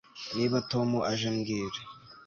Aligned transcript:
Niba 0.35 0.57
Tom 0.71 0.89
aje 1.11 1.29
mbwira 1.35 1.79